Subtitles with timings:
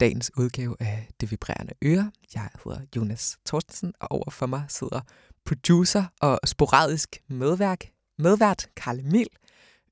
[0.00, 2.12] dagens udgave af Det Vibrerende Øre.
[2.34, 5.00] Jeg hedder Jonas Thorstensen, og over for mig sidder
[5.44, 7.84] producer og sporadisk medværk,
[8.18, 9.28] medvært Karl Emil.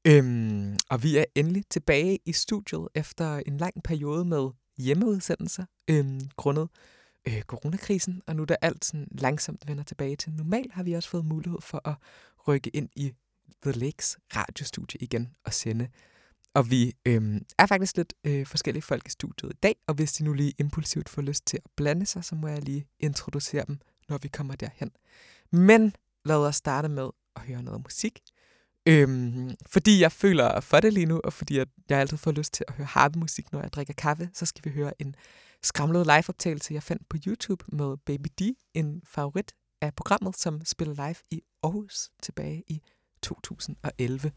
[0.06, 6.20] Øhm, og vi er endelig tilbage i studiet efter en lang periode med hjemmeudsendelser, øhm,
[6.36, 6.68] grundet
[7.28, 11.08] øh, coronakrisen, og nu da alt sådan langsomt vender tilbage til normal, har vi også
[11.08, 11.94] fået mulighed for at
[12.48, 13.12] rykke ind i
[13.62, 15.88] The Lakes radiostudie igen og sende
[16.56, 20.12] og vi øhm, er faktisk lidt øh, forskellige folk i studiet i dag, og hvis
[20.12, 23.64] de nu lige impulsivt får lyst til at blande sig, så må jeg lige introducere
[23.66, 24.90] dem, når vi kommer derhen.
[25.52, 28.20] Men lad os starte med at høre noget musik.
[28.88, 32.54] Øhm, fordi jeg føler for det lige nu, og fordi jeg, jeg altid får lyst
[32.54, 35.14] til at høre harpemusik, når jeg drikker kaffe, så skal vi høre en
[35.62, 38.42] skramlet liveoptagelse, jeg fandt på YouTube med Baby D,
[38.74, 42.82] en favorit af programmet, som spiller live i Aarhus tilbage i
[43.22, 44.32] 2011.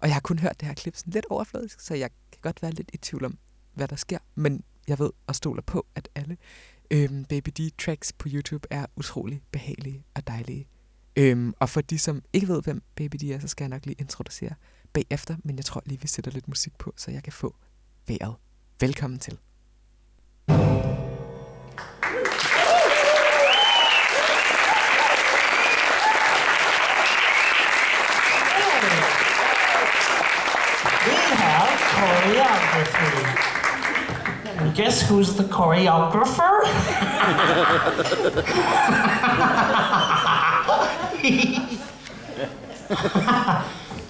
[0.00, 2.62] Og jeg har kun hørt det her klip sådan lidt overfladisk, så jeg kan godt
[2.62, 3.38] være lidt i tvivl om,
[3.74, 4.18] hvad der sker.
[4.34, 6.36] Men jeg ved og stoler på, at alle
[6.90, 10.68] øhm, Baby D-tracks på YouTube er utrolig behagelige og dejlige.
[11.16, 13.86] Øhm, og for de, som ikke ved, hvem Baby D er, så skal jeg nok
[13.86, 14.54] lige introducere
[14.92, 17.56] bagefter, men jeg tror lige, vi sætter lidt musik på, så jeg kan få
[18.06, 18.34] vejret.
[18.80, 19.38] Velkommen til.
[34.74, 36.64] Guess who's the choreographer?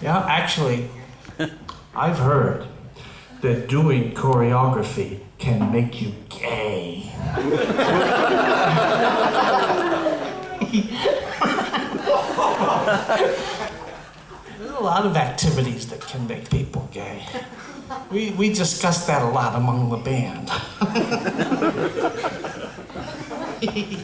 [0.03, 0.89] yeah, actually,
[1.95, 2.67] I've heard
[3.43, 7.13] that doing choreography can make you gay.
[14.59, 17.27] There's a lot of activities that can make people gay.
[18.11, 20.51] We, we discussed that a lot among the band.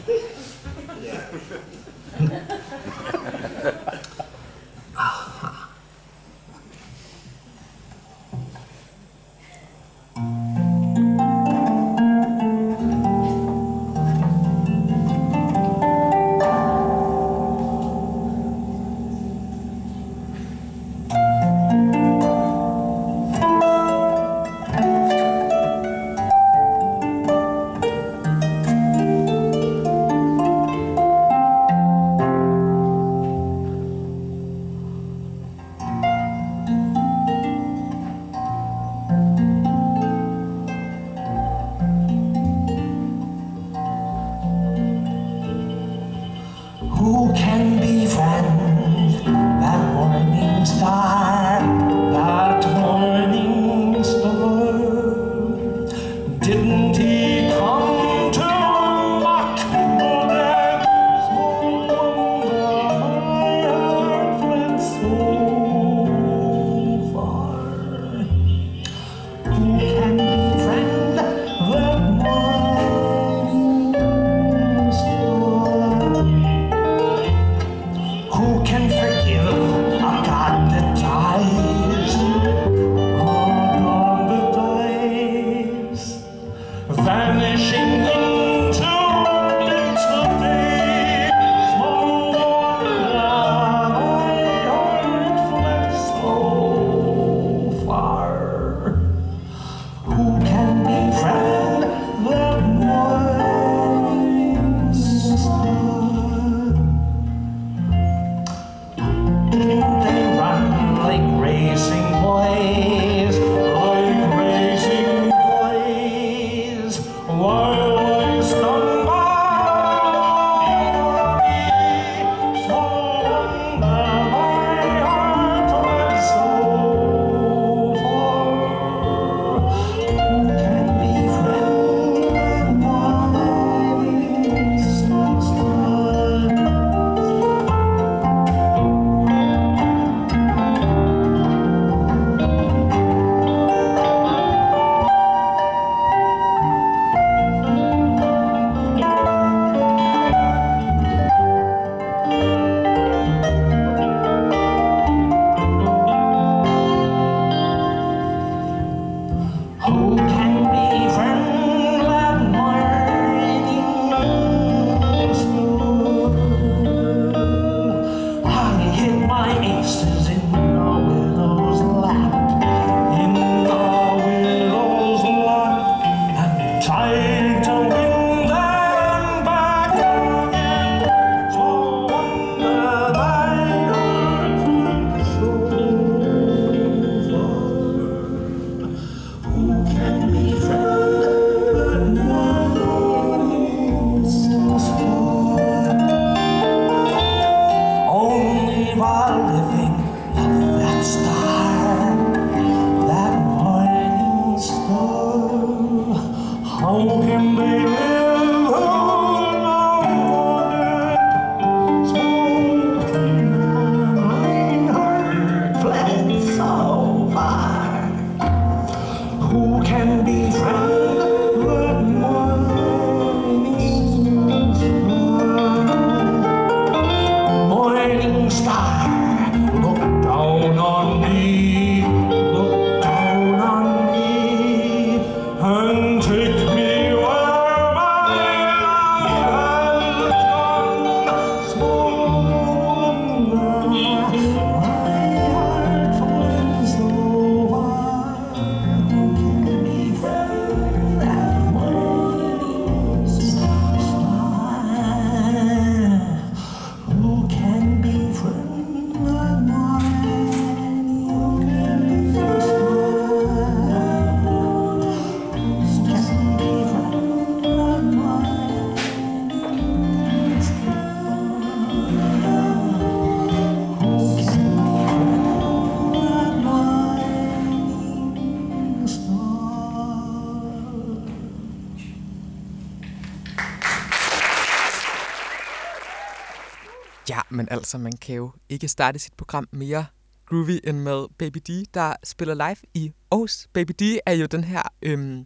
[287.29, 290.05] Ja, men altså, man kan jo ikke starte sit program mere
[290.45, 293.67] groovy end med Baby D, der spiller live i Aarhus.
[293.73, 295.45] Baby D er jo den her øhm,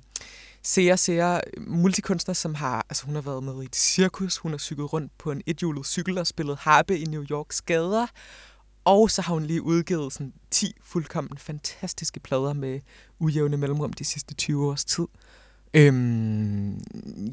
[0.64, 4.52] seer, seer øhm, multikunstner, som har, altså hun har været med i et cirkus, hun
[4.52, 8.08] har cyklet rundt på en ethjulet cykel og spillet harpe i New Yorks gader,
[8.86, 12.80] og så har hun lige udgivet sådan 10 fuldkommen fantastiske plader med
[13.20, 15.08] ujævne mellemrum de sidste 20 års tid.
[15.76, 16.80] Øhm,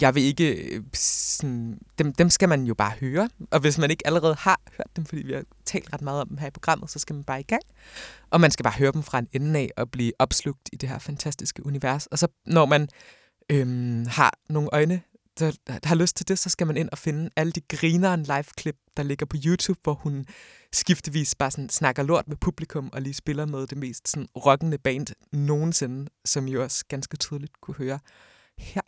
[0.00, 0.54] jeg vil ikke...
[0.54, 3.28] Øh, sådan, dem, dem skal man jo bare høre.
[3.50, 6.28] Og hvis man ikke allerede har hørt dem, fordi vi har talt ret meget om
[6.28, 7.62] dem her i programmet, så skal man bare i gang.
[8.30, 10.88] Og man skal bare høre dem fra en ende af og blive opslugt i det
[10.88, 12.06] her fantastiske univers.
[12.06, 12.88] Og så når man
[13.50, 15.00] øhm, har nogle øjne,
[15.38, 18.23] der, der har lyst til det, så skal man ind og finde alle de grineren
[18.23, 20.25] live-klip, der ligger på YouTube, hvor hun
[20.73, 24.79] skiftevis bare sådan snakker lort med publikum og lige spiller med det mest sådan rockende
[24.79, 27.99] band nogensinde, som I også ganske tydeligt kunne høre
[28.58, 28.82] her.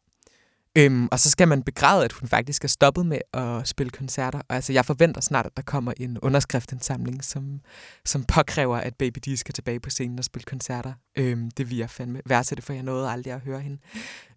[0.79, 4.39] Øhm, og så skal man begræde, at hun faktisk er stoppet med at spille koncerter.
[4.39, 7.61] Og altså, jeg forventer snart, at der kommer en underskriftindsamling, som,
[8.05, 10.93] som påkræver, at Baby D skal tilbage på scenen og spille koncerter.
[11.17, 13.79] Øhm, det vil jeg fandme værdsætte, for jeg nåede aldrig at høre hende.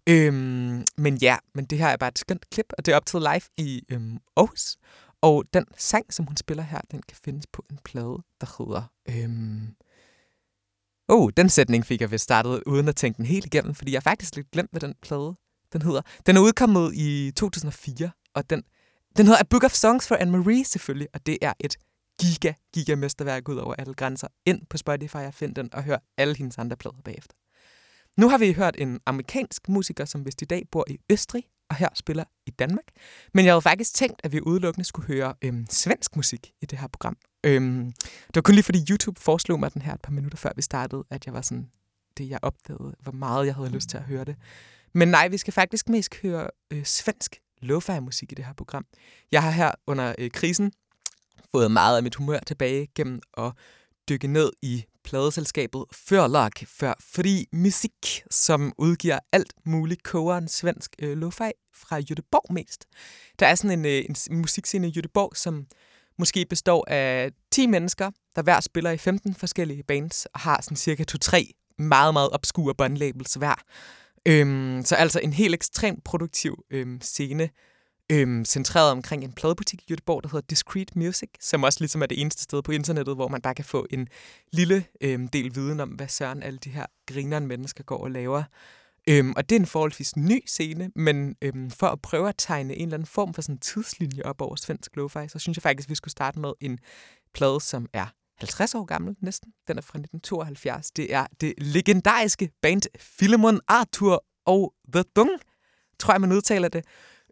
[0.08, 3.22] Øhm, men ja, men det her er bare et skønt klip, og det er optaget
[3.22, 4.76] live i øhm, Aarhus.
[5.20, 8.82] Og den sang, som hun spiller her, den kan findes på en plade, der hedder...
[9.08, 9.74] Øhm,
[11.08, 14.02] oh, den sætning fik jeg vist startet uden at tænke den helt igennem, fordi jeg
[14.02, 15.36] faktisk lidt glemt, hvad den plade
[15.72, 16.00] den hedder.
[16.26, 18.62] Den er udkommet i 2004, og den,
[19.16, 21.76] den hedder A Book of Songs for Anne-Marie selvfølgelig, og det er et
[22.20, 24.28] giga, giga mesterværk ud over alle grænser.
[24.46, 27.34] Ind på Spotify og find den og hør alle hendes andre plader bagefter.
[28.18, 31.76] Nu har vi hørt en amerikansk musiker, som vist i dag bor i Østrig, og
[31.76, 32.84] her spiller i Danmark.
[33.34, 36.78] Men jeg havde faktisk tænkt, at vi udelukkende skulle høre øhm, svensk musik i det
[36.78, 37.16] her program.
[37.44, 37.92] Øhm,
[38.26, 40.62] det var kun lige fordi YouTube foreslog mig den her et par minutter før vi
[40.62, 41.70] startede, at jeg var sådan,
[42.18, 44.36] det jeg opdagede, hvor meget jeg havde lyst til at høre det.
[44.92, 48.86] Men nej, vi skal faktisk mest høre øh, svensk lo-fi-musik i det her program.
[49.32, 50.72] Jeg har her under øh, krisen
[51.50, 53.52] fået meget af mit humør tilbage gennem at
[54.08, 61.18] dykke ned i pladeselskabet Førlag for Fri Musik, som udgiver alt muligt kogeren svensk øh,
[61.18, 62.84] lo-fi fra Göteborg mest.
[63.38, 65.66] Der er sådan en, øh, en musikscene i Göteborg, som
[66.18, 70.76] måske består af 10 mennesker, der hver spiller i 15 forskellige bands og har sådan
[70.76, 73.54] cirka 2-3 meget, meget obskure båndlabels hver.
[74.26, 77.50] Øhm, så altså en helt ekstremt produktiv øhm, scene,
[78.12, 82.06] øhm, centreret omkring en pladebutik i Göteborg, der hedder Discreet Music, som også ligesom er
[82.06, 84.08] det eneste sted på internettet, hvor man bare kan få en
[84.52, 88.42] lille øhm, del viden om, hvad søren alle de her grinerne mennesker går og laver.
[89.08, 92.74] Øhm, og det er en forholdsvis ny scene, men øhm, for at prøve at tegne
[92.74, 95.62] en eller anden form for sådan en tidslinje op over svensk lo-fi, så synes jeg
[95.62, 96.78] faktisk, at vi skulle starte med en
[97.34, 98.06] plade, som er
[98.38, 99.52] 50 år gammel næsten.
[99.68, 100.90] Den er fra 1972.
[100.90, 102.82] Det er det legendariske band
[103.18, 105.30] Philemon Arthur og The Dung,
[105.98, 106.84] tror jeg, man udtaler det.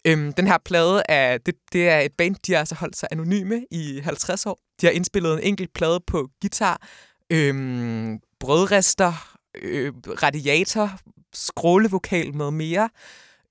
[0.07, 3.09] Øhm, den her plade er, det, det er et band, de har altså holdt sig
[3.13, 4.59] anonyme i 50 år.
[4.81, 6.89] De har indspillet en enkelt plade på guitar,
[7.31, 10.91] øhm, brødrester, øh, radiator,
[11.35, 12.89] skrålevokal med mere.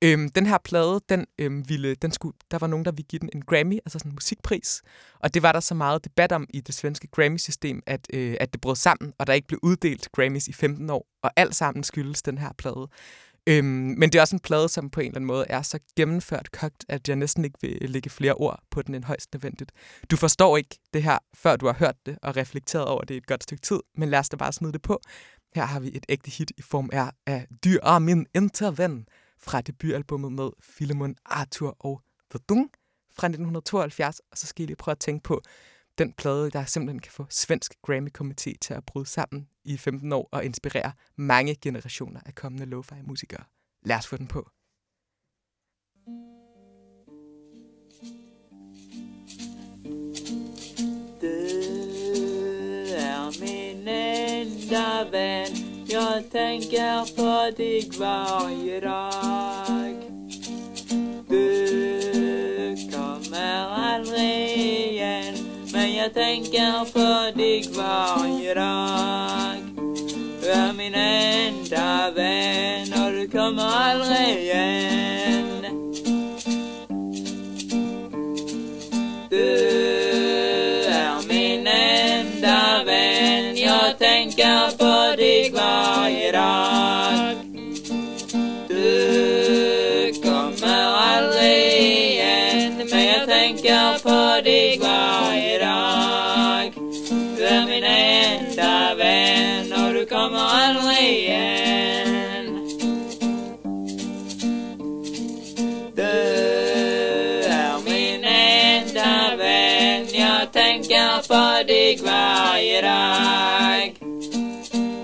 [0.01, 3.19] Øhm, den her plade, den, øhm, ville, den skulle, der var nogen, der ville give
[3.19, 4.81] den en Grammy, altså sådan en musikpris.
[5.19, 8.53] Og det var der så meget debat om i det svenske Grammy-system, at, øh, at
[8.53, 11.07] det brød sammen, og der ikke blev uddelt Grammys i 15 år.
[11.24, 12.88] Og alt sammen skyldes den her plade.
[13.47, 13.65] Øhm,
[13.97, 16.51] men det er også en plade, som på en eller anden måde er så gennemført
[16.51, 19.71] kogt, at jeg næsten ikke vil lægge flere ord på den end højst nødvendigt.
[20.11, 23.17] Du forstår ikke det her, før du har hørt det og reflekteret over det i
[23.17, 25.01] et godt stykke tid, men lad os da bare smide det på.
[25.55, 29.07] Her har vi et ægte hit i form af, af Dyr Armin Interven
[29.39, 32.69] fra debutalbummet med Philemon, Arthur og The Dung
[33.17, 34.19] fra 1972.
[34.31, 35.41] Og så skal I lige prøve at tænke på
[35.97, 40.29] den plade, der simpelthen kan få svensk Grammy-komité til at bryde sammen i 15 år
[40.31, 43.43] og inspirere mange generationer af kommende lo-fi-musikere.
[43.85, 44.49] Lad os få den på.
[54.65, 55.47] enda vän
[55.87, 59.95] Jag tänker på dig varje dag
[61.29, 64.54] Du kommer aldrig
[66.05, 69.57] jag tänker på dig varje dag
[70.41, 74.94] Du är min enda vän och du kommer aldrig igen.
[111.86, 113.94] På dig varje dag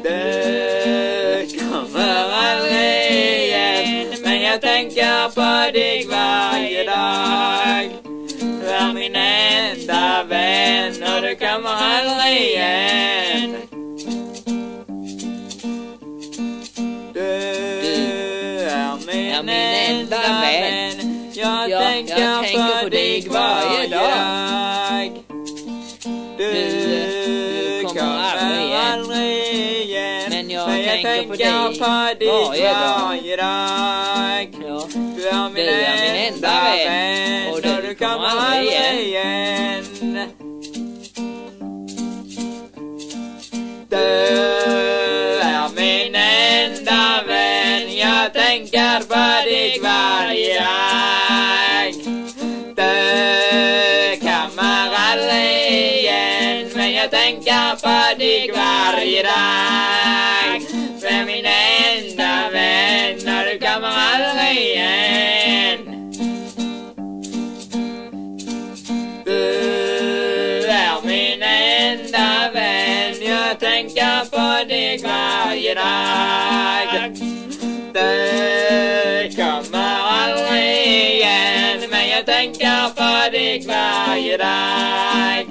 [0.03, 7.89] Du kommer aldrig igen Men jag tänker på dig varje dag
[8.71, 13.55] är min enda vän och du kommer aldrig igen.
[17.13, 17.29] Du
[18.69, 24.70] är min enda vän Ja, jag tänker på dig varje dag
[31.01, 33.37] tänker på dig på dig varje dag.
[33.37, 34.21] dag
[34.67, 34.87] Ja.
[34.93, 39.83] Du är min Du är min enda vän, vän och du du kommer aldrig igen
[43.89, 43.97] Du
[45.41, 51.93] är min enda vän Jag tänker på dig varje dag
[52.75, 60.40] Du kommer aldrig igen Men jag tänker på dig varje dag
[75.51, 77.13] varje dag
[77.93, 85.45] Du kommer aldrig igen Men jag tänker på dig varje dag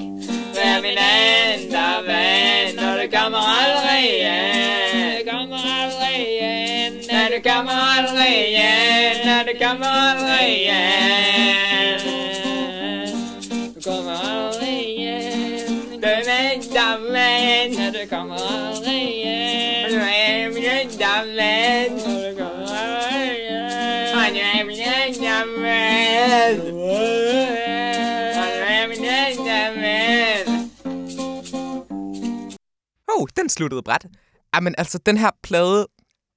[0.55, 3.01] Du är min enda vän Och
[33.09, 34.07] Oh, den sluttede bræt.
[34.55, 35.87] Jamen altså, den her plade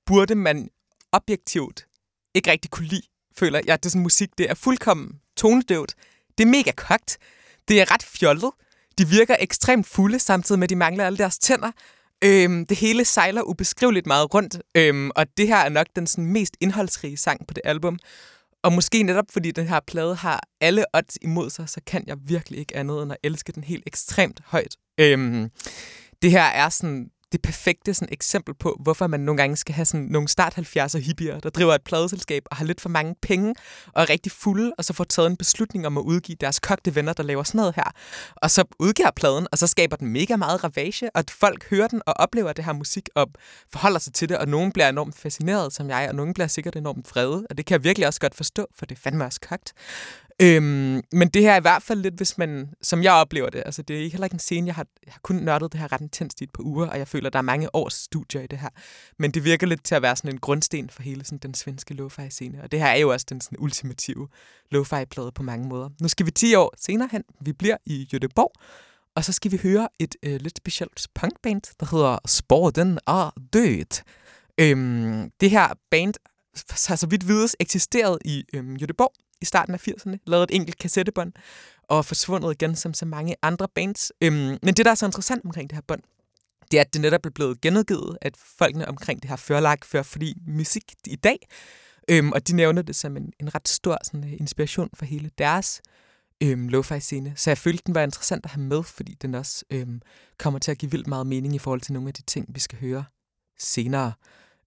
[0.06, 0.70] burde man
[1.12, 1.86] objektivt
[2.34, 3.84] ikke rigtig kunne lide, føler jeg.
[3.84, 5.96] Det er sådan musik, det er fuldkommen tonedøvt.
[6.38, 7.18] Det er mega kogt.
[7.68, 8.52] Det er ret fjollet.
[8.98, 11.72] De virker ekstremt fulde, samtidig med, at de mangler alle deres tænder.
[12.24, 16.26] Øhm, det hele sejler ubeskriveligt meget rundt, øhm, og det her er nok den sådan,
[16.26, 18.00] mest indholdsrige sang på det album.
[18.64, 22.18] Og måske netop fordi den her plade har alle odds imod sig, så kan jeg
[22.26, 24.76] virkelig ikke andet end at elske den helt ekstremt højt.
[24.98, 25.50] Øhm,
[26.22, 29.86] det her er sådan det perfekte sådan, eksempel på, hvorfor man nogle gange skal have
[29.86, 33.56] sådan nogle start 70'er hippier, der driver et pladeselskab og har lidt for mange penge
[33.94, 36.96] og er rigtig fulde, og så får taget en beslutning om at udgive deres kogte
[36.96, 37.92] venner, der laver sådan noget her.
[38.36, 41.88] Og så udgiver pladen, og så skaber den mega meget ravage, og at folk hører
[41.88, 43.28] den og oplever det her musik og
[43.72, 46.76] forholder sig til det, og nogen bliver enormt fascineret som jeg, og nogen bliver sikkert
[46.76, 49.40] enormt vrede, og det kan jeg virkelig også godt forstå, for det er fandme også
[49.50, 49.74] kogt.
[50.42, 53.64] Øhm, men det her er i hvert fald lidt, hvis man, som jeg oplever det,
[53.66, 55.80] altså det er ikke heller ikke en scene, jeg har, jeg har kun nørdet det
[55.80, 58.42] her ret intenst i et par uger, og jeg føler, der er mange års studier
[58.42, 58.70] i det her.
[59.20, 61.94] Men det virker lidt til at være sådan en grundsten for hele sådan, den svenske
[61.94, 64.28] lo-fi-scene, og det her er jo også den sådan, ultimative
[64.72, 65.90] lo-fi-plade på mange måder.
[66.02, 68.54] Nu skal vi 10 år senere hen, vi bliver i Göteborg,
[69.16, 74.04] og så skal vi høre et øh, lidt specielt punkband, der hedder Sporten er død.
[74.58, 76.14] Øhm, det her band
[76.88, 80.78] har så vidt vides eksisteret i øhm, Göteborg i starten af 80'erne, lavet et enkelt
[80.78, 81.34] kassettebånd,
[81.84, 84.12] og forsvundet igen som så mange andre bands.
[84.22, 86.02] Øhm, men det, der er så interessant omkring det her bånd,
[86.72, 90.04] det er, at det netop er blevet genudgivet, at folkene omkring det her førlag før,
[90.04, 91.38] fordi musik i dag
[92.10, 95.32] Øhm, og de nævner det som en, en ret stor sådan, øh, inspiration for hele
[95.38, 95.82] deres
[96.44, 97.34] øhm, lo-fi-scene.
[97.36, 100.02] Så jeg følte, den var interessant at have med, fordi den også øhm,
[100.38, 102.60] kommer til at give vildt meget mening i forhold til nogle af de ting, vi
[102.60, 103.06] skal høre
[103.60, 104.14] senere.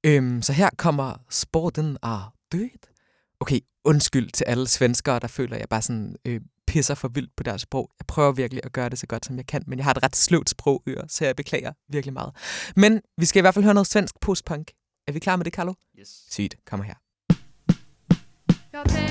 [0.05, 2.69] Øhm, så her kommer sporten er død.
[3.41, 7.37] Okay, undskyld til alle svenskere, der føler, at jeg bare sådan øh, pisser for vildt
[7.37, 7.91] på deres sprog.
[7.99, 10.03] Jeg prøver virkelig at gøre det så godt, som jeg kan, men jeg har et
[10.03, 12.33] ret sløvt sprogøre, så jeg beklager virkelig meget.
[12.77, 14.71] Men vi skal i hvert fald høre noget svensk postpunk.
[15.09, 15.73] Er vi klar med det, Carlo?
[16.01, 16.09] Yes.
[16.31, 16.95] Sygt, kommer her.
[18.73, 19.06] Jag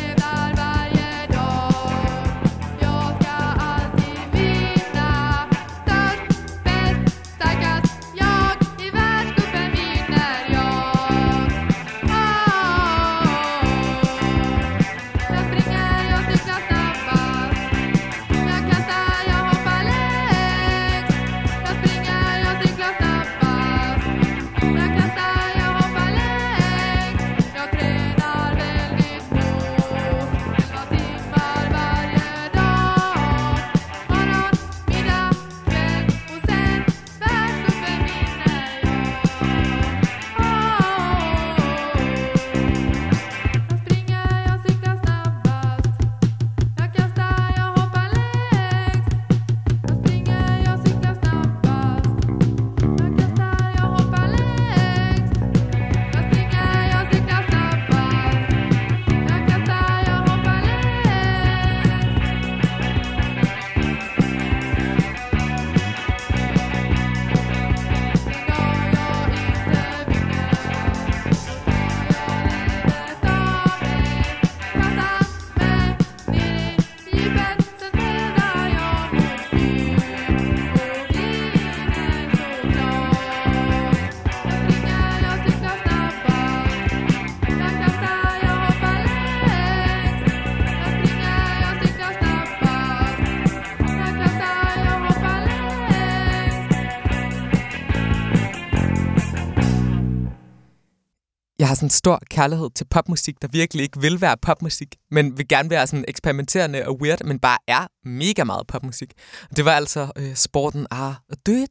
[101.66, 105.38] Jeg har sådan en stor kærlighed til popmusik, der virkelig ikke vil være popmusik, men
[105.38, 109.14] vil gerne være sådan eksperimenterende og weird, men bare er mega meget popmusik.
[109.56, 111.14] Det var altså øh, Sporten er
[111.46, 111.68] død,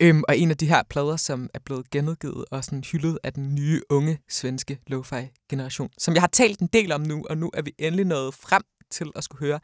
[0.00, 3.32] øhm, og en af de her plader, som er blevet genudgivet og sådan hyldet af
[3.32, 7.50] den nye, unge svenske lo-fi-generation, som jeg har talt en del om nu, og nu
[7.54, 9.60] er vi endelig nået frem til at skulle høre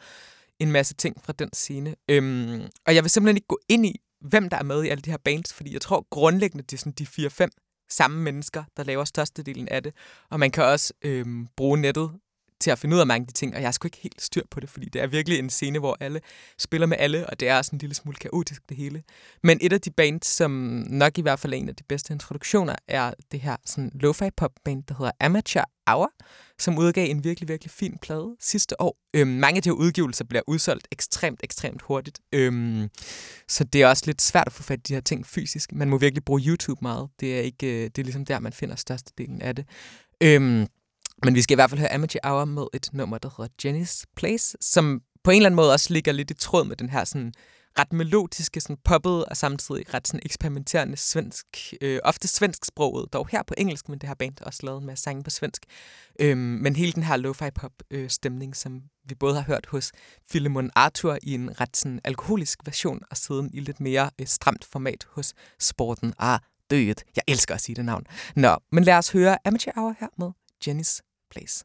[0.58, 1.94] en masse ting fra den scene.
[2.10, 5.02] Øhm, og jeg vil simpelthen ikke gå ind i, hvem der er med i alle
[5.02, 7.06] de her bands, fordi jeg tror grundlæggende, det er sådan de
[7.46, 9.94] 4-5 samme mennesker, der laver størstedelen af det.
[10.30, 12.10] Og man kan også øh, bruge nettet
[12.60, 14.22] til at finde ud af mange af de ting, og jeg har sgu ikke helt
[14.22, 16.20] styr på det, fordi det er virkelig en scene, hvor alle
[16.58, 19.02] spiller med alle, og det er også en lille smule kaotisk det hele.
[19.42, 20.50] Men et af de bands, som
[20.90, 24.28] nok i hvert fald er en af de bedste introduktioner, er det her sådan lo-fi
[24.36, 26.10] pop band, der hedder Amateur Hour,
[26.58, 28.96] som udgav en virkelig, virkelig fin plade sidste år.
[29.14, 32.20] Øhm, mange af de her udgivelser bliver udsolgt ekstremt, ekstremt hurtigt.
[32.32, 32.88] Øhm,
[33.48, 35.72] så det er også lidt svært at få fat i de her ting fysisk.
[35.72, 37.08] Man må virkelig bruge YouTube meget.
[37.20, 39.66] Det er, ikke, øh, det er ligesom der, man finder størstedelen af det.
[40.22, 40.66] Øhm,
[41.24, 44.02] men vi skal i hvert fald høre Amateur Hour med et nummer, der hedder Jenny's
[44.16, 47.04] Place, som på en eller anden måde også ligger lidt i tråd med den her
[47.04, 47.32] sådan
[47.78, 51.46] ret melodiske, sådan poppet og samtidig ret sådan eksperimenterende svensk,
[51.80, 55.22] øh, ofte svensksproget, dog her på engelsk, men det har band også lavet med sange
[55.22, 55.62] på svensk.
[56.20, 59.92] Øhm, men hele den her lo-fi pop øh, stemning, som vi både har hørt hos
[60.30, 64.64] Philemon Arthur i en ret sådan alkoholisk version, og siden i lidt mere øh, stramt
[64.64, 66.94] format hos Sporten Ar død.
[67.16, 68.04] Jeg elsker at sige det navn.
[68.36, 70.30] Nå, men lad os høre Amateur Hour her med
[70.66, 71.64] Jenny's Place.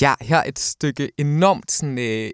[0.00, 2.30] Ja, her et stykke enormt sådan, øh,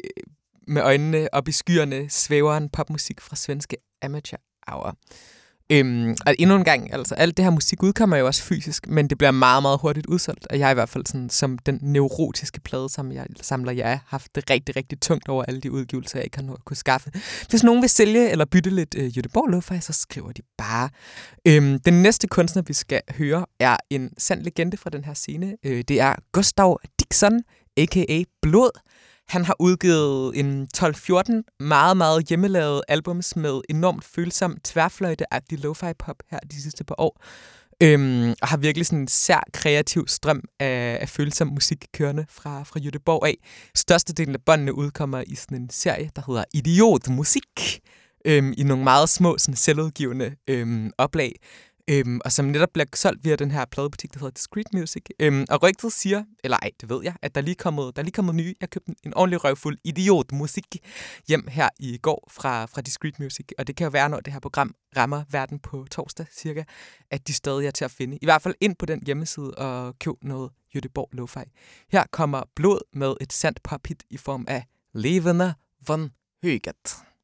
[0.68, 4.96] med øjnene op i skyerne svæveren popmusik fra svenske Amateur Hour.
[5.70, 9.10] Øhm, og endnu en gang, altså alt det her musik udkommer jo også fysisk, men
[9.10, 10.46] det bliver meget, meget hurtigt udsolgt.
[10.50, 13.92] Og jeg er i hvert fald sådan, som den neurotiske plade, som jeg samler jeg
[13.92, 16.64] er, haft det rigtig, rigtig tungt over alle de udgivelser, jeg ikke har nået at
[16.64, 17.10] kunne skaffe.
[17.50, 20.88] Hvis nogen vil sælge eller bytte lidt øh, Jødeborg Lo-Fi, så skriver de bare.
[21.48, 25.56] Øhm, den næste kunstner, vi skal høre, er en sand legende fra den her scene.
[25.64, 27.40] Øh, det er Gustav Dixon,
[27.76, 28.22] a.k.a.
[28.42, 28.70] Blod.
[29.28, 36.16] Han har udgivet en 12-14 meget, meget hjemmelavede albums med enormt følsom, tværfløjteagtig lo-fi pop
[36.30, 37.22] her de sidste par år.
[37.82, 42.62] Øhm, og har virkelig sådan en sær kreativ strøm af, af følsom musik kørende fra,
[42.62, 43.36] fra Jødeborg af.
[43.74, 47.80] Størstedelen af båndene udkommer i sådan en serie, der hedder Idiot Musik,
[48.24, 51.32] øhm, i nogle meget små, sådan selvudgivende øhm, oplag.
[51.90, 55.02] Øhm, og som netop bliver solgt via den her pladebutik, der hedder Discreet Music.
[55.20, 58.02] Øhm, og rygtet siger, eller ej, det ved jeg, at der er lige kommet, der
[58.02, 58.54] er lige kommet nye.
[58.60, 60.76] Jeg købte en, en ordentlig røvfuld idiotmusik
[61.28, 63.46] hjem her i går fra, fra Discreet Music.
[63.58, 66.64] Og det kan jo være, når det her program rammer verden på torsdag cirka,
[67.10, 68.18] at de stadig er til at finde.
[68.22, 71.44] I hvert fald ind på den hjemmeside og køb noget Jødeborg Lo-Fi.
[71.92, 75.54] Her kommer Blod med et sandt pophit i form af Levende
[75.86, 76.10] von
[76.42, 77.15] Høget.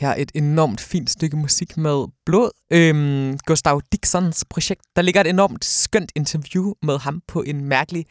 [0.00, 2.50] Her et enormt fint stykke musik med blod.
[2.70, 4.80] Øhm, Gustav Dixons projekt.
[4.96, 8.06] Der ligger et enormt skønt interview med ham på en mærkelig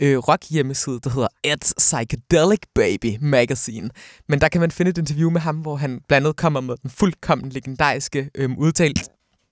[0.00, 3.90] øh, rock hjemmeside, der hedder At Psychedelic Baby Magazine.
[4.28, 6.76] Men der kan man finde et interview med ham, hvor han blandt andet kommer med
[6.82, 9.10] den fuldkommen legendariske øhm, udtalelse.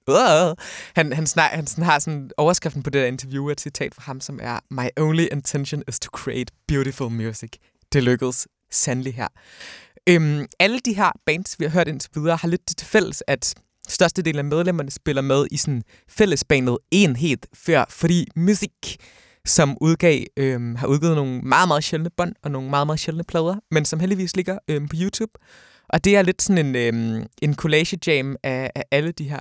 [0.08, 0.56] Uh,
[0.96, 4.02] han, han, snak, han sådan har sådan overskriften på det der interview, et citat fra
[4.06, 7.50] ham, som er My only intention is to create beautiful music.
[7.92, 9.28] Det lykkedes sandelig her.
[10.08, 13.54] Øhm, alle de her bands, vi har hørt indtil videre, har lidt til fælles, at
[13.88, 18.96] størstedelen af medlemmerne spiller med i sådan fællesbanet enhed før, Fri musik,
[19.46, 23.24] som udgav, øhm, har udgivet nogle meget, meget sjældne bånd og nogle meget, meget sjældne
[23.24, 25.32] plader, men som heldigvis ligger øhm, på YouTube.
[25.88, 29.40] Og det er lidt sådan en, øhm, en collage jam af, af alle de her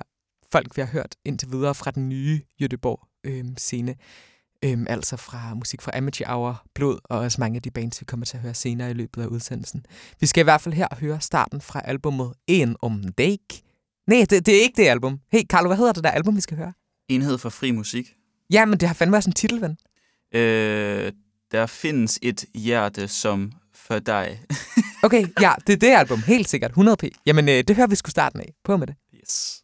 [0.52, 3.94] folk, vi har hørt indtil videre fra den nye Göteborg øhm, scene.
[4.64, 8.04] Øhm, altså fra musik fra Amateur Hour, Blod og også mange af de bands, vi
[8.04, 9.86] kommer til at høre senere i løbet af udsendelsen.
[10.20, 13.38] Vi skal i hvert fald her høre starten fra albumet En om Dag.
[14.06, 15.20] Nej, det, det er ikke det album.
[15.32, 16.72] Hey, Carlo, hvad hedder det der album, vi skal høre?
[17.08, 18.14] Enhed for fri musik.
[18.50, 19.76] Ja, men det har fandme også en titel, ven.
[20.40, 21.12] Øh,
[21.52, 24.40] der findes et hjerte som for dig.
[25.02, 26.22] Okay, ja, det er det album.
[26.22, 26.70] Helt sikkert.
[26.70, 27.08] 100p.
[27.26, 28.54] Jamen, øh, det hører vi sgu starten af.
[28.64, 28.94] På med det.
[29.14, 29.62] yes.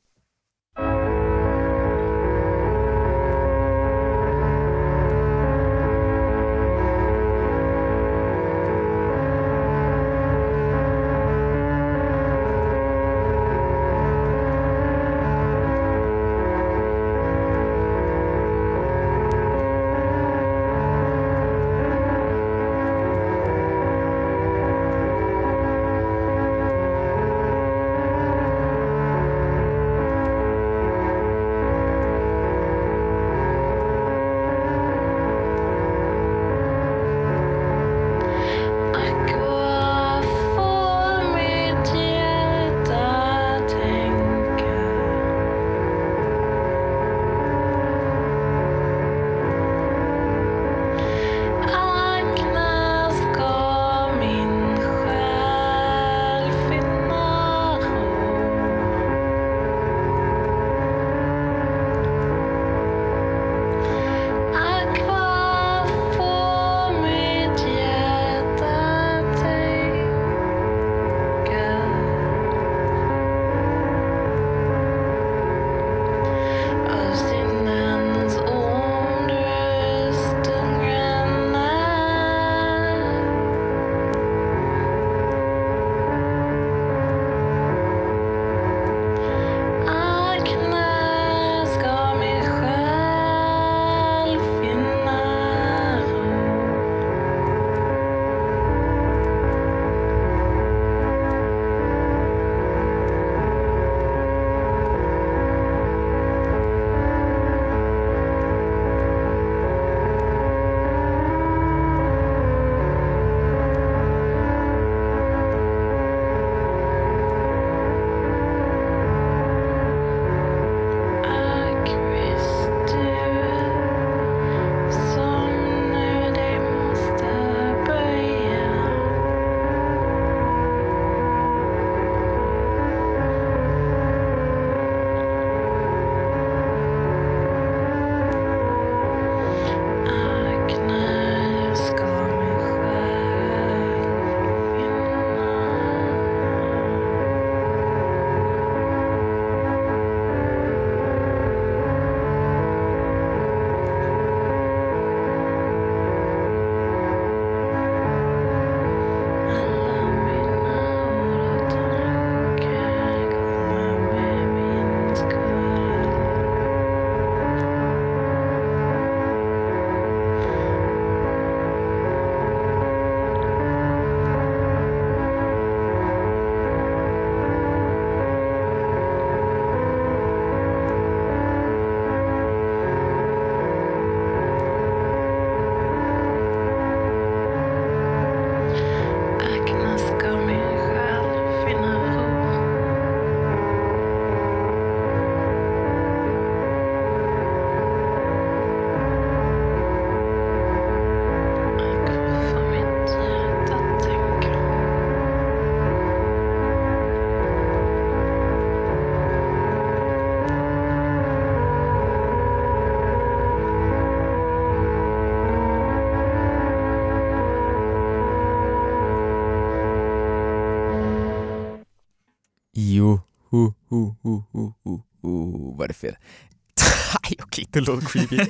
[227.74, 228.40] det lød creepy.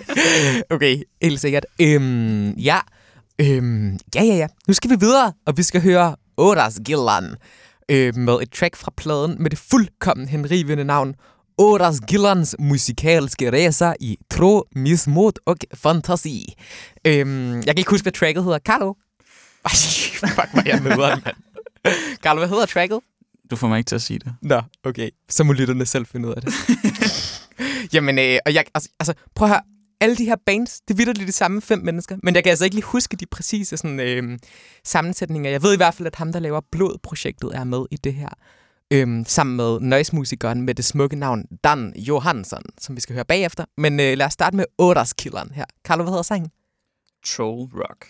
[0.70, 1.66] okay, helt sikkert.
[1.80, 2.80] Øhm, ja.
[3.38, 4.46] Øhm, ja, ja, ja.
[4.68, 7.34] Nu skal vi videre, og vi skal høre Oras Gillan
[7.90, 11.14] øh, med et track fra pladen med det fuldkommen henrivende navn
[11.58, 16.54] Oras Gillans musikalske resa i tro, mismod og fantasi.
[17.04, 18.58] Øhm, jeg kan ikke huske, hvad tracket hedder.
[18.58, 18.94] Carlo?
[19.64, 21.36] Ej, fuck, er jeg nederen, mand.
[22.22, 23.00] Carlo, hvad hedder tracket?
[23.50, 24.34] Du får mig ikke til at sige det.
[24.42, 25.10] Nå, okay.
[25.28, 26.52] Så må lytterne selv finde ud af det.
[27.92, 29.62] Jamen, øh, og jeg, altså, altså, prøv at høre.
[30.00, 32.64] alle de her bands, det er vitterligt de samme fem mennesker, men jeg kan altså
[32.64, 34.38] ikke lige huske de præcise sådan, øh,
[34.84, 35.50] sammensætninger.
[35.50, 38.28] Jeg ved i hvert fald, at ham, der laver Blod-projektet, er med i det her.
[38.92, 43.64] Øhm, sammen med noise-musikeren med det smukke navn Dan Johansson, som vi skal høre bagefter.
[43.76, 45.64] Men øh, lad os starte med Åderskilderen her.
[45.84, 46.50] Carlo, hvad hedder sangen?
[47.26, 48.06] Troll Rock.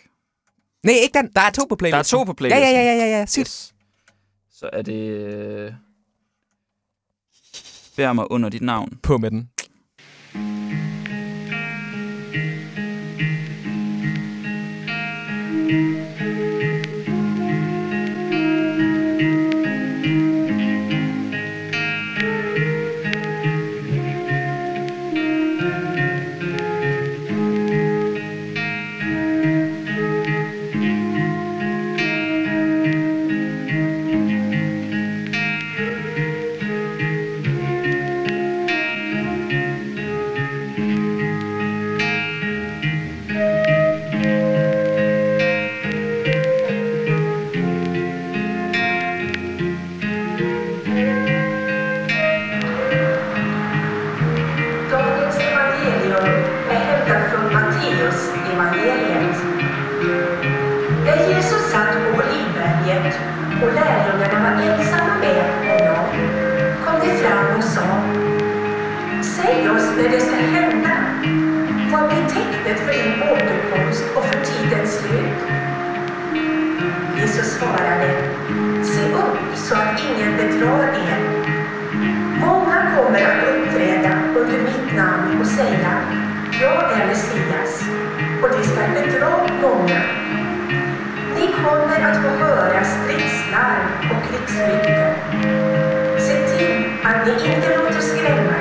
[0.84, 1.30] Nej, ikke den.
[1.36, 2.16] Der er to på playlisten.
[2.16, 2.62] Der er to på Ja, playlisten.
[2.74, 3.26] ja, ja, ja, ja.
[3.26, 3.40] Sygt.
[3.40, 3.74] Yes.
[4.50, 5.76] Så er det...
[7.96, 8.98] Bær mig under dit navn.
[9.02, 9.48] På med den.
[15.66, 15.95] Dagens
[72.66, 75.38] blir för din återkomst och för tidens slut?
[77.18, 78.34] Jesus svarade
[78.82, 81.20] Se upp så att ingen bedrar er.
[82.40, 86.02] Många kommer att uppträda under mitt namn och säga
[86.60, 87.82] Jag är Messias
[88.42, 90.02] och de ska bedra många.
[91.34, 95.14] Ni kommer att få höra stridslarm och krigsrykten.
[96.18, 98.55] Se till att ni inte låter skrämma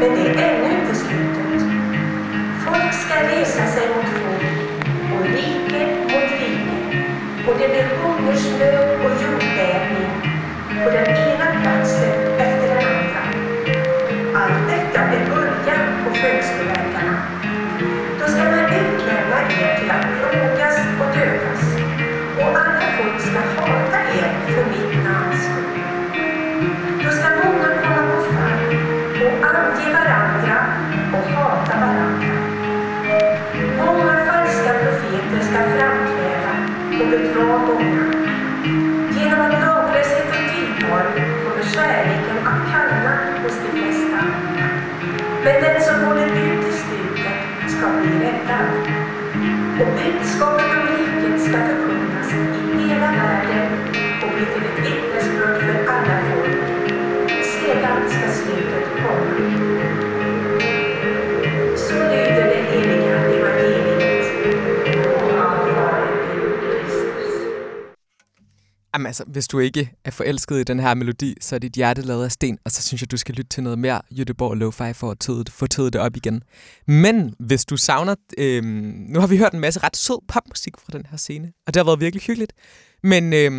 [0.00, 1.62] men det är ännu inte slutet.
[2.64, 4.44] Folk ska resa sig mot folk
[5.14, 6.76] och rike mot rike
[7.46, 10.10] och det blir hungersnöd och jordbävning
[10.84, 13.22] på den ena platsen efter den andra.
[14.40, 17.16] Allt detta är början på födelseverkarna.
[18.18, 20.57] Då ska man utlämna er till att plågas
[35.28, 36.52] profeter ska framträda
[37.00, 38.12] och bedra många.
[39.10, 41.04] Genom att laglösheten tilltar
[41.44, 44.24] kommer kärleken att kallna hos de flesta.
[45.44, 48.68] Men den som håller ut till slutet ska bli räddad.
[49.80, 50.77] Och budskapet
[69.08, 72.24] altså, hvis du ikke er forelsket i den her melodi, så er dit hjerte lavet
[72.24, 75.10] af sten, og så synes jeg, du skal lytte til noget mere Jødeborg Lo-Fi for
[75.10, 76.42] at tøde, få tødet det op igen.
[76.86, 78.14] Men hvis du savner...
[78.38, 81.74] Øh, nu har vi hørt en masse ret sød popmusik fra den her scene, og
[81.74, 82.52] det har været virkelig hyggeligt.
[83.02, 83.52] Men, øh,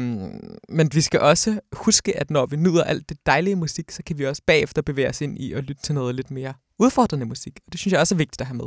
[0.70, 4.18] men vi skal også huske, at når vi nyder alt det dejlige musik, så kan
[4.18, 7.60] vi også bagefter bevæge os ind i at lytte til noget lidt mere udfordrende musik.
[7.68, 8.66] Og det synes jeg også er vigtigt at have med.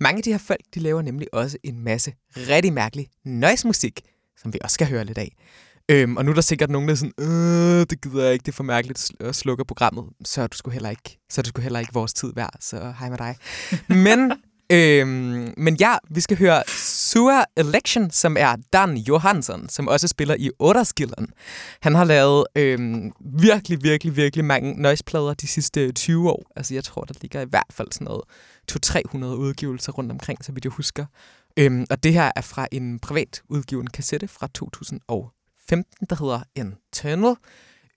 [0.00, 4.00] Mange af de her folk, de laver nemlig også en masse rigtig mærkelig noise-musik,
[4.36, 5.36] som vi også skal høre lidt af.
[5.90, 8.42] Øhm, og nu er der sikkert nogen, der er sådan, øh, det gider jeg ikke,
[8.42, 10.04] det er for mærkeligt at slukke programmet.
[10.24, 12.54] Så er du sgu heller ikke, så er det sgu heller ikke vores tid værd,
[12.60, 13.36] så hej med dig.
[14.06, 14.32] Men,
[14.72, 16.62] øhm, men ja, vi skal høre
[17.12, 21.26] Sua Election, som er Dan Johansson, som også spiller i Otterskillen.
[21.80, 26.52] Han har lavet øhm, virkelig, virkelig, virkelig mange noise-plader de sidste 20 år.
[26.56, 28.22] Altså jeg tror, der ligger i hvert fald sådan noget
[28.72, 31.06] 200-300 udgivelser rundt omkring, så vidt jeg husker.
[31.56, 34.48] Øhm, og det her er fra en privat udgiven kassette fra
[35.68, 37.36] 2015, der hedder Internal.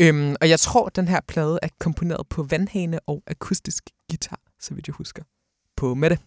[0.01, 4.73] Øhm, og jeg tror, den her plade er komponeret på vandhane og akustisk guitar, så
[4.73, 5.23] vidt jeg husker.
[5.77, 6.19] På med det.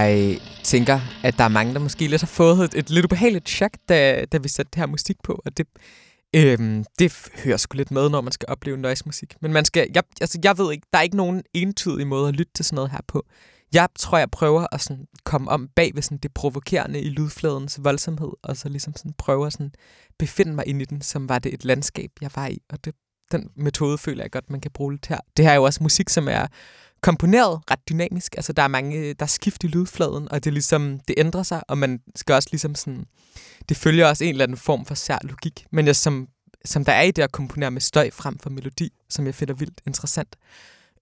[0.00, 3.48] Jeg tænker, at der er mange, der måske lidt har fået et, et lidt ubehageligt
[3.48, 5.66] chok, da, da vi satte det her musik på, og det,
[6.36, 9.34] øhm, det hører sgu lidt med, når man skal opleve noise musik.
[9.40, 12.36] Men man skal, jeg, altså, jeg ved ikke, der er ikke nogen entydig måde at
[12.36, 13.26] lytte til sådan noget her på.
[13.72, 17.78] Jeg tror, jeg prøver at sådan komme om bag ved sådan det provokerende i lydfladens
[17.82, 19.72] voldsomhed, og så ligesom sådan prøve at sådan
[20.18, 22.58] befinde mig ind i den, som var det et landskab, jeg var i.
[22.68, 22.94] Og det,
[23.32, 25.18] den metode føler jeg godt, man kan bruge lidt her.
[25.36, 26.46] Det her er jo også musik, som er
[27.02, 28.34] komponeret ret dynamisk.
[28.36, 31.14] Altså, der er mange, øh, der er skift i lydfladen, og det er ligesom, det
[31.18, 33.04] ændrer sig, og man skal også ligesom sådan,
[33.68, 35.64] det følger også en eller anden form for sær logik.
[35.72, 36.28] Men jeg, som,
[36.64, 39.54] som der er i det at komponere med støj frem for melodi, som jeg finder
[39.54, 40.36] vildt interessant.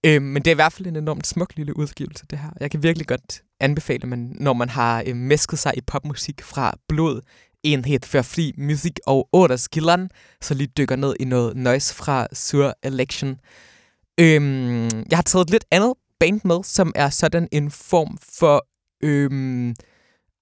[0.03, 2.49] Øh, men det er i hvert fald en enormt smuk lille udgivelse, det her.
[2.59, 6.77] Jeg kan virkelig godt anbefale, man, når man har øh, mæsket sig i popmusik fra
[6.87, 7.21] blod,
[7.63, 10.09] enhed for fri musik og Åreskilderen,
[10.41, 13.39] så lige dykker ned i noget noise fra Sur Election.
[14.19, 18.67] Øhm, jeg har taget et lidt andet band med, som er sådan en form for
[19.03, 19.75] øhm,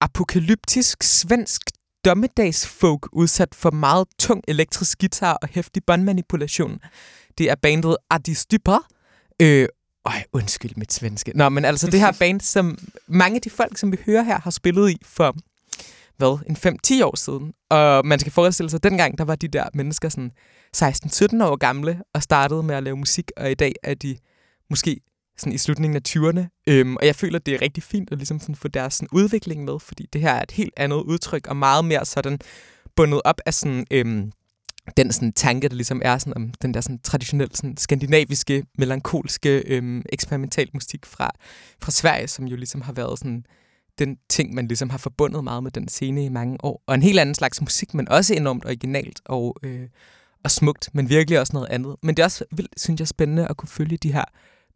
[0.00, 1.62] apokalyptisk svensk
[2.04, 6.80] dommedagsfolk udsat for meget tung elektrisk guitar og hæftig båndmanipulation.
[7.38, 8.86] Det er bandet Adistyper.
[9.42, 9.68] Øh,
[10.04, 11.32] øj, undskyld mit svenske.
[11.34, 14.40] Nå, men altså det her band, som mange af de folk, som vi hører her,
[14.40, 15.36] har spillet i for
[16.16, 16.56] hvad, en
[17.00, 17.52] 5-10 år siden.
[17.70, 20.30] Og man skal forestille sig, at dengang der var de der mennesker sådan
[20.76, 24.16] 16-17 år gamle og startede med at lave musik, og i dag er de
[24.70, 25.00] måske
[25.38, 26.62] sådan i slutningen af 20'erne.
[26.66, 29.08] Øhm, og jeg føler, at det er rigtig fint at ligesom sådan få deres sådan
[29.12, 32.38] udvikling med, fordi det her er et helt andet udtryk, og meget mere sådan
[32.96, 34.32] bundet op af sådan, øhm,
[34.96, 39.62] den sådan tanke, der ligesom er sådan om den der sådan traditionelle sådan skandinaviske, melankolske,
[39.66, 41.30] øhm, eksperimental musik fra,
[41.82, 43.44] fra Sverige, som jo ligesom har været sådan
[43.98, 46.82] den ting, man ligesom har forbundet meget med den scene i mange år.
[46.86, 49.88] Og en helt anden slags musik, men også enormt originalt og, øh,
[50.44, 51.96] og smukt, men virkelig også noget andet.
[52.02, 54.24] Men det er også vildt, synes jeg, spændende at kunne følge de her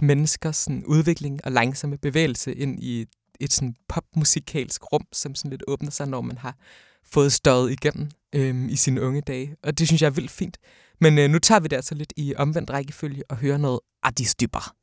[0.01, 3.09] menneskers sådan, udvikling og langsomme bevægelse ind i et,
[3.41, 6.57] et sådan popmusikalsk rum, som sådan lidt åbner sig, når man har
[7.05, 9.57] fået støjet igennem øhm, i sine unge dage.
[9.63, 10.59] Og det synes jeg er vildt fint.
[11.01, 14.75] Men øh, nu tager vi det altså lidt i omvendt rækkefølge og hører noget Adistyper.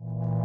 [0.00, 0.43] Thank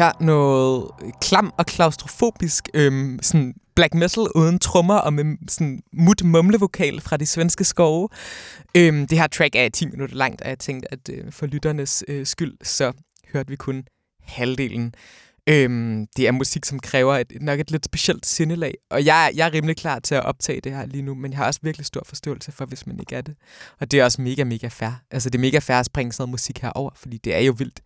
[0.00, 0.90] her noget
[1.20, 7.16] klam og klaustrofobisk øhm, sådan black metal uden trommer og med sådan mut mumlevokal fra
[7.16, 8.08] de svenske skove.
[8.76, 12.04] Øhm, det her track er 10 minutter langt, og jeg tænkte, at øh, for lytternes
[12.08, 12.92] øh, skyld, så
[13.32, 13.84] hørte vi kun
[14.22, 14.94] halvdelen.
[15.46, 19.46] Øhm, det er musik, som kræver et, nok et lidt specielt sindelag, og jeg, jeg
[19.46, 21.86] er rimelig klar til at optage det her lige nu, men jeg har også virkelig
[21.86, 23.34] stor forståelse for, hvis man ikke er det.
[23.80, 25.02] Og det er også mega, mega fair.
[25.10, 27.54] Altså, det er mega fair at springe sådan noget musik herover, fordi det er jo
[27.58, 27.80] vildt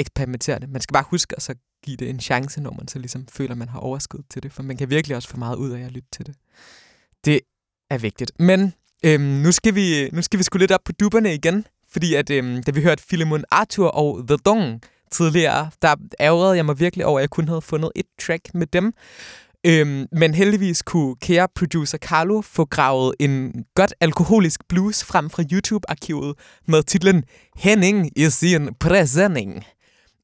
[0.00, 0.66] eksperimenterende.
[0.66, 3.54] Man skal bare huske at så give det en chance, når man så ligesom føler,
[3.54, 5.92] man har overskud til det, for man kan virkelig også få meget ud af at
[5.92, 6.34] lytte til det.
[7.24, 7.40] Det
[7.90, 8.32] er vigtigt.
[8.38, 8.72] Men
[9.04, 12.30] øhm, nu, skal vi, nu skal vi sgu lidt op på dupperne igen, fordi at,
[12.30, 17.06] øhm, da vi hørte Philemon Arthur og The Dong tidligere, der ærgerede jeg mig virkelig
[17.06, 18.92] over, at jeg kun havde fundet et track med dem.
[19.66, 25.42] Øhm, men heldigvis kunne kære producer Carlo få gravet en godt alkoholisk blues frem fra
[25.52, 26.34] YouTube-arkivet
[26.68, 27.24] med titlen
[27.56, 29.64] Henning is in presenning.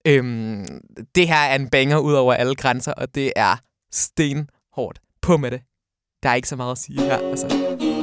[0.07, 0.67] Øhm,
[1.15, 3.57] det her er en banger ud over alle grænser, og det er
[3.93, 5.01] stenhårdt.
[5.23, 5.61] På med det.
[6.23, 7.19] Der er ikke så meget at sige her.
[7.19, 7.96] Altså.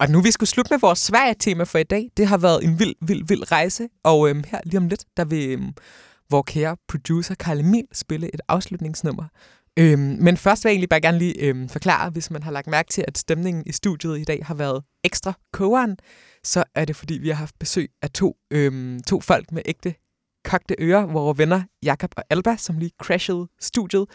[0.00, 2.10] Og nu vi skulle slutte med vores Sverige-tema for i dag.
[2.16, 3.88] Det har været en vild, vild, vild rejse.
[4.04, 5.72] Og øhm, her lige om lidt, der vil øhm,
[6.30, 9.24] vores kære producer Karl Emil spille et afslutningsnummer.
[9.78, 12.66] Øhm, men først vil jeg egentlig bare gerne lige øhm, forklare, hvis man har lagt
[12.66, 15.96] mærke til, at stemningen i studiet i dag har været ekstra kogeren,
[16.44, 19.94] så er det fordi, vi har haft besøg af to, øhm, to folk med ægte
[20.44, 24.06] kogte ører, vores venner Jakob og Alba, som lige crashede studiet.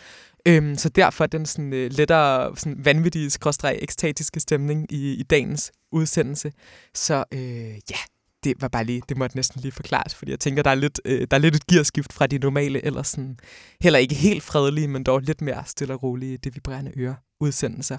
[0.48, 5.72] Øhm, så derfor den sådan, øh, lettere sådan vanvittige, skråstreg, ekstatiske stemning i, i dagens
[5.91, 6.52] udsendelse.
[6.93, 7.98] Så øh, ja,
[8.43, 11.02] det var bare lige, det måtte næsten lige forklares, fordi jeg tænker, der er lidt,
[11.06, 13.38] øh, der er lidt et gearskift fra de normale, eller sådan,
[13.82, 17.98] heller ikke helt fredelige, men dog lidt mere stille og rolige, det vibrerende øre udsendelser.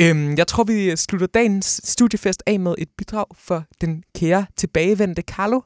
[0.00, 5.22] Øhm, jeg tror, vi slutter dagens studiefest af med et bidrag for den kære tilbagevendte
[5.22, 5.60] Carlo.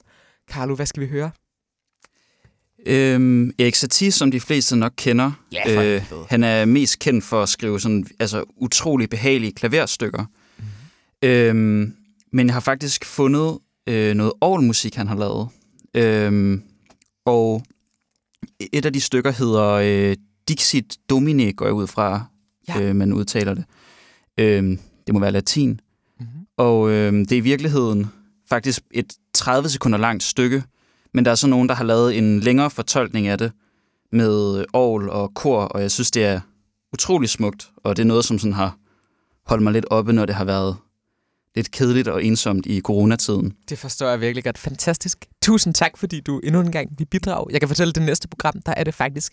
[0.50, 1.30] Carlo, hvad skal vi høre?
[2.86, 6.26] Øhm, Erik Satie, som de fleste nok kender, øh, Ja, for helvede.
[6.28, 10.24] han er mest kendt for at skrive sådan, altså, utrolig behagelige klaverstykker.
[10.58, 10.64] Mm.
[11.28, 11.94] Øhm,
[12.32, 13.58] men jeg har faktisk fundet
[13.88, 15.48] øh, noget orgelmusik, han har lavet.
[15.94, 16.62] Øhm,
[17.24, 17.62] og
[18.72, 20.16] et af de stykker hedder øh,
[20.48, 22.24] Dixit Domine, går jeg ud fra,
[22.68, 22.80] Ja.
[22.82, 23.64] øh, man udtaler det.
[24.38, 25.80] Øhm, det må være latin.
[26.20, 26.26] Mhm.
[26.56, 28.06] Og øh, det er i virkeligheden
[28.48, 30.62] faktisk et 30 sekunder langt stykke,
[31.14, 33.52] men der er så nogen, der har lavet en længere fortolkning af det
[34.12, 36.40] med orgel og kor, og jeg synes, det er
[36.92, 38.76] utrolig smukt, og det er noget, som sådan har
[39.46, 40.76] holdt mig lidt oppe, når det har været
[41.54, 43.52] lidt kedeligt og ensomt i coronatiden.
[43.68, 44.58] Det forstår jeg virkelig godt.
[44.58, 45.28] Fantastisk.
[45.42, 47.46] Tusind tak, fordi du endnu en gang vil bidrage.
[47.50, 49.32] Jeg kan fortælle, at det næste program, der er det faktisk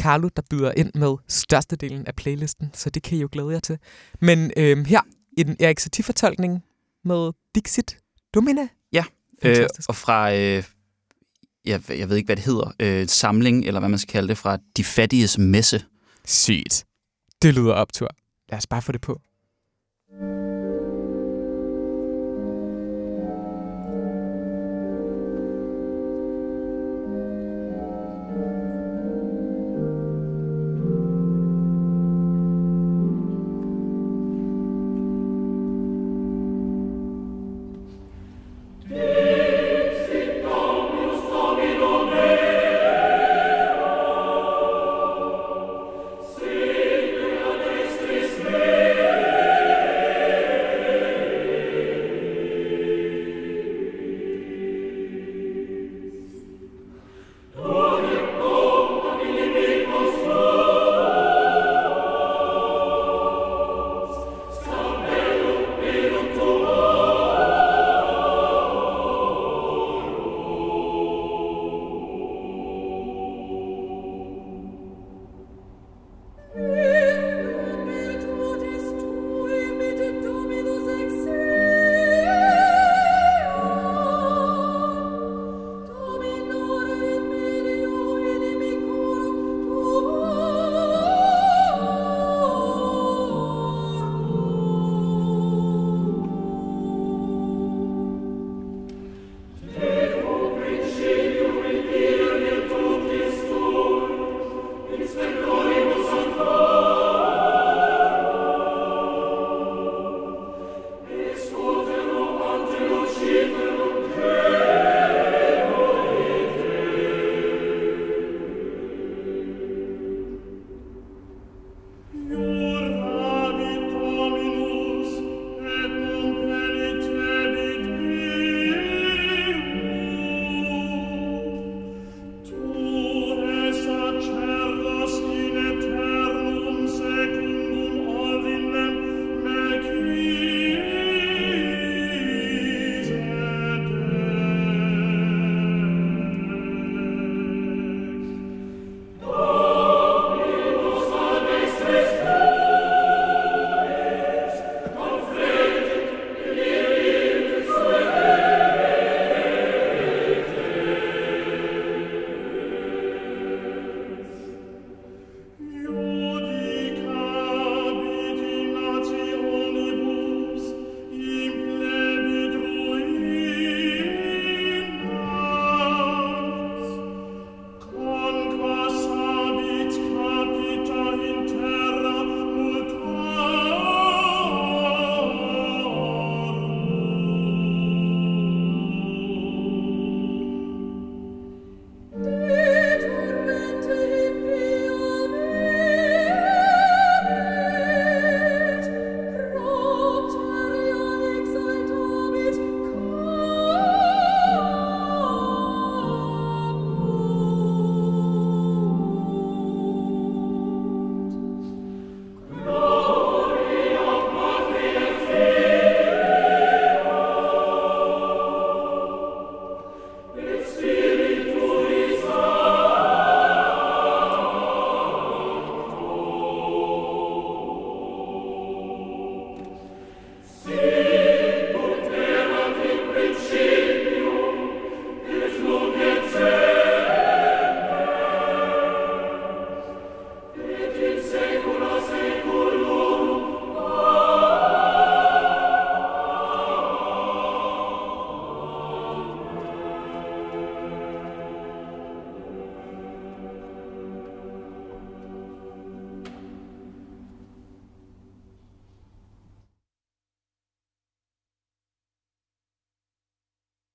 [0.00, 3.60] Carlo, der byder ind med størstedelen af playlisten, så det kan I jo glæde jer
[3.60, 3.78] til.
[4.20, 5.00] Men øhm, her
[5.36, 6.64] i den Erik Satie-fortolkning
[7.04, 7.98] med Dixit
[8.34, 8.68] Domine.
[8.92, 9.04] Ja.
[9.42, 10.62] Øh, og fra, øh,
[11.66, 14.38] jeg, jeg ved ikke, hvad det hedder, øh, samling, eller hvad man skal kalde det,
[14.38, 15.84] fra De Fattiges Messe.
[16.24, 16.84] Sygt.
[17.42, 18.08] Det lyder optur.
[18.50, 19.20] Lad os bare få det på.